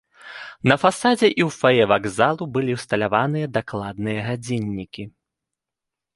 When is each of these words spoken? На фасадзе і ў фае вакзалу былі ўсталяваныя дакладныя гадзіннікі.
На 0.69 0.75
фасадзе 0.83 1.29
і 1.29 1.41
ў 1.47 1.53
фае 1.59 1.83
вакзалу 1.91 2.43
былі 2.57 2.71
ўсталяваныя 2.79 3.53
дакладныя 3.59 4.19
гадзіннікі. 4.31 5.03